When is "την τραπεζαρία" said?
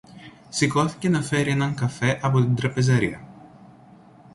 2.41-3.27